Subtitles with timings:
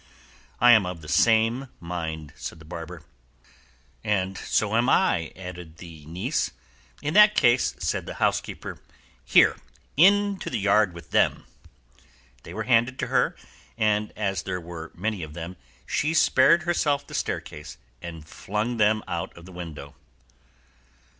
[0.59, 3.03] "I am of the same mind," said the barber.
[4.03, 6.49] "And so am I," added the niece.
[7.03, 8.81] "In that case," said the housekeeper,
[9.23, 9.57] "here,
[9.95, 11.45] into the yard with them!"
[12.41, 13.35] They were handed to her,
[13.77, 19.01] and as there were many of them, she spared herself the staircase, and flung them
[19.01, 19.93] down out of the window.